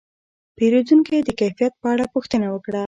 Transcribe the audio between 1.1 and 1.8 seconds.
د کیفیت